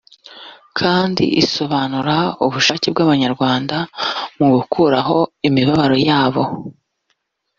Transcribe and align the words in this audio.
kandi 0.79 1.23
isobanura 1.41 2.15
ubushake 2.45 2.87
bw’Abanyarwanda 2.93 3.77
mu 4.37 4.47
gukuraho 4.55 5.17
imibabaro 5.47 5.95
yabo 6.09 6.43